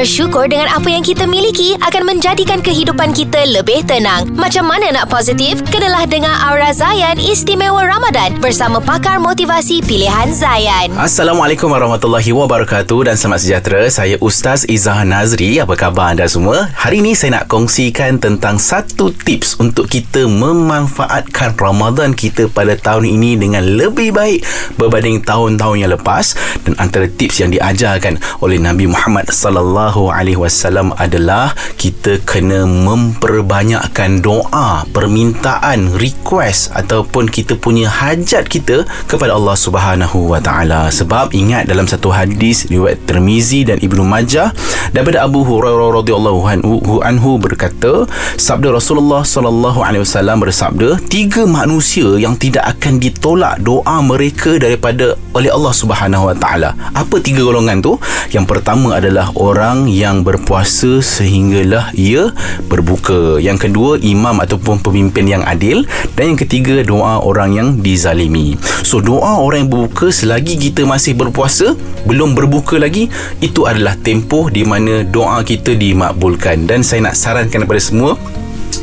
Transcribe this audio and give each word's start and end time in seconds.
Bersyukur 0.00 0.48
dengan 0.48 0.64
apa 0.72 0.88
yang 0.88 1.04
kita 1.04 1.28
miliki 1.28 1.76
akan 1.76 2.08
menjadikan 2.08 2.64
kehidupan 2.64 3.12
kita 3.12 3.44
lebih 3.52 3.84
tenang. 3.84 4.32
Macam 4.32 4.64
mana 4.64 4.88
nak 4.96 5.12
positif? 5.12 5.60
Kenalah 5.68 6.08
dengar 6.08 6.40
Aura 6.40 6.72
Zayan 6.72 7.20
Istimewa 7.20 7.84
Ramadan 7.84 8.32
bersama 8.40 8.80
pakar 8.80 9.20
motivasi 9.20 9.84
pilihan 9.84 10.32
Zayan. 10.32 10.88
Assalamualaikum 10.96 11.68
warahmatullahi 11.68 12.32
wabarakatuh 12.32 13.12
dan 13.12 13.20
selamat 13.20 13.40
sejahtera. 13.44 13.82
Saya 13.92 14.16
Ustaz 14.24 14.64
Izzah 14.64 15.04
Nazri. 15.04 15.60
Apa 15.60 15.76
khabar 15.76 16.16
anda 16.16 16.24
semua? 16.24 16.72
Hari 16.80 17.04
ini 17.04 17.12
saya 17.12 17.36
nak 17.44 17.52
kongsikan 17.52 18.16
tentang 18.16 18.56
satu 18.56 19.12
tips 19.12 19.60
untuk 19.60 19.84
kita 19.84 20.24
memanfaatkan 20.24 21.60
Ramadan 21.60 22.16
kita 22.16 22.48
pada 22.48 22.72
tahun 22.72 23.04
ini 23.04 23.36
dengan 23.36 23.68
lebih 23.68 24.16
baik 24.16 24.48
berbanding 24.80 25.20
tahun-tahun 25.20 25.76
yang 25.76 25.92
lepas 25.92 26.32
dan 26.64 26.72
antara 26.80 27.04
tips 27.04 27.44
yang 27.44 27.52
diajarkan 27.52 28.16
oleh 28.40 28.56
Nabi 28.56 28.88
Muhammad 28.88 29.28
sallallahu 29.28 29.89
alaihi 30.14 30.38
wasallam 30.38 30.94
adalah 30.94 31.52
kita 31.74 32.22
kena 32.22 32.62
memperbanyakkan 32.64 34.22
doa, 34.22 34.86
permintaan, 34.94 35.98
request 35.98 36.70
ataupun 36.78 37.26
kita 37.26 37.58
punya 37.58 37.90
hajat 37.90 38.46
kita 38.46 38.86
kepada 39.10 39.34
Allah 39.34 39.58
Subhanahu 39.58 40.30
wa 40.30 40.38
taala. 40.38 40.86
Sebab 40.94 41.34
ingat 41.34 41.66
dalam 41.66 41.90
satu 41.90 42.14
hadis 42.14 42.70
riwayat 42.70 43.02
Tirmizi 43.10 43.66
dan 43.66 43.82
Ibnu 43.82 44.06
Majah 44.06 44.54
daripada 44.94 45.26
Abu 45.26 45.42
Hurairah 45.42 46.00
radhiyallahu 46.00 46.40
anhu, 46.46 47.02
anhu 47.02 47.42
berkata, 47.42 48.06
sabda 48.38 48.70
Rasulullah 48.70 49.26
sallallahu 49.26 49.82
alaihi 49.82 50.06
wasallam 50.06 50.38
bersabda, 50.44 51.02
tiga 51.10 51.42
manusia 51.48 52.14
yang 52.20 52.38
tidak 52.38 52.78
akan 52.78 53.02
ditolak 53.02 53.58
doa 53.64 53.98
mereka 54.04 54.54
daripada 54.60 55.18
oleh 55.34 55.50
Allah 55.50 55.74
Subhanahu 55.74 56.30
wa 56.30 56.36
taala. 56.36 56.76
Apa 56.94 57.18
tiga 57.18 57.42
golongan 57.42 57.80
tu? 57.82 57.96
Yang 58.30 58.46
pertama 58.46 59.00
adalah 59.00 59.32
orang 59.80 59.96
yang 59.96 60.20
berpuasa 60.20 61.00
sehinggalah 61.00 61.88
ia 61.96 62.36
berbuka. 62.68 63.40
Yang 63.40 63.64
kedua 63.64 63.96
imam 63.96 64.36
ataupun 64.36 64.76
pemimpin 64.84 65.24
yang 65.24 65.40
adil 65.40 65.88
dan 66.20 66.36
yang 66.36 66.38
ketiga 66.44 66.84
doa 66.84 67.24
orang 67.24 67.56
yang 67.56 67.68
dizalimi. 67.80 68.60
So 68.84 69.00
doa 69.00 69.40
orang 69.40 69.64
yang 69.64 69.70
berbuka 69.72 70.12
selagi 70.12 70.60
kita 70.60 70.84
masih 70.84 71.16
berpuasa 71.16 71.72
belum 72.04 72.36
berbuka 72.36 72.76
lagi 72.76 73.08
itu 73.40 73.64
adalah 73.64 73.96
tempoh 73.96 74.52
di 74.52 74.68
mana 74.68 75.00
doa 75.00 75.40
kita 75.40 75.72
dimakbulkan 75.72 76.68
dan 76.68 76.84
saya 76.84 77.08
nak 77.08 77.16
sarankan 77.16 77.64
kepada 77.64 77.80
semua 77.80 78.20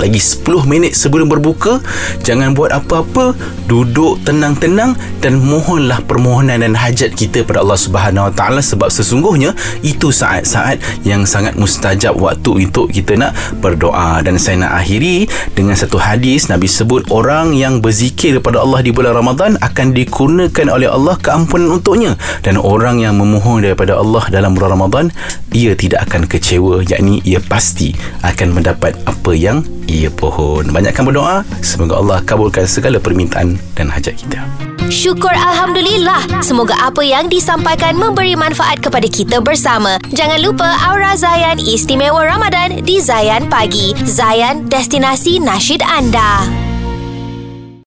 lagi 0.00 0.16
10 0.16 0.64
minit 0.64 0.96
sebelum 0.96 1.28
berbuka 1.28 1.78
jangan 2.24 2.56
buat 2.56 2.72
apa-apa. 2.72 3.36
Duduk 3.70 4.18
tenang-tenang 4.26 4.98
dan 5.22 5.38
mohonlah 5.38 6.02
permohonan 6.02 6.64
dan 6.64 6.74
hajat 6.74 7.14
kita 7.14 7.46
pada 7.46 7.62
Allah 7.62 7.78
Subhanahu 7.78 8.26
Wa 8.26 8.34
Taala 8.34 8.58
sebab 8.64 8.90
sesungguhnya 8.90 9.54
itu 9.84 10.10
saat-saat 10.10 10.82
yang 11.06 11.22
sangat 11.22 11.54
mustajab 11.54 12.18
waktu 12.18 12.66
untuk 12.66 12.90
kita 12.90 13.14
nak 13.14 13.36
berdoa. 13.62 14.24
Dan 14.26 14.40
saya 14.42 14.66
nak 14.66 14.82
akhiri 14.82 15.30
dengan 15.54 15.78
satu 15.78 16.00
hadis 16.02 16.50
Nabi 16.50 16.66
sebut 16.66 17.06
orang 17.14 17.54
yang 17.54 17.78
berzikir 17.78 18.42
kepada 18.42 18.64
Allah 18.64 18.82
di 18.82 18.90
bulan 18.90 19.14
Ramadan 19.14 19.54
akan 19.62 19.94
dikurniakan 19.94 20.66
oleh 20.72 20.90
Allah 20.90 21.14
keampunan 21.20 21.78
untuknya. 21.78 22.18
Dan 22.42 22.58
orang 22.58 22.98
yang 22.98 23.14
memohon 23.20 23.62
daripada 23.62 24.00
Allah 24.00 24.26
dalam 24.32 24.58
bulan 24.58 24.74
Ramadan 24.74 25.04
ia 25.54 25.78
tidak 25.78 26.10
akan 26.10 26.26
kecewa. 26.26 26.82
Yakni 26.82 27.22
ia 27.22 27.38
pasti 27.38 27.94
akan 28.26 28.58
mendapat 28.58 28.98
apa 29.06 29.32
yang 29.36 29.62
ia 29.90 30.10
pohon. 30.14 30.70
Banyakkan 30.70 31.02
berdoa, 31.02 31.42
semoga 31.58 31.98
Allah 31.98 32.22
kabulkan 32.22 32.70
segala 32.70 33.02
permintaan 33.02 33.58
dan 33.74 33.90
hajat 33.90 34.14
kita. 34.14 34.38
Syukur 34.90 35.30
Alhamdulillah. 35.30 36.42
Semoga 36.42 36.74
apa 36.78 37.02
yang 37.02 37.26
disampaikan 37.30 37.98
memberi 37.98 38.34
manfaat 38.38 38.78
kepada 38.78 39.06
kita 39.06 39.42
bersama. 39.42 39.98
Jangan 40.14 40.38
lupa 40.42 40.66
Aura 40.86 41.14
Zayan 41.14 41.58
Istimewa 41.62 42.26
Ramadan 42.26 42.82
di 42.82 42.98
Zayan 43.02 43.46
Pagi. 43.50 43.94
Zayan, 44.06 44.66
destinasi 44.66 45.42
nasyid 45.42 45.82
anda. 45.82 46.69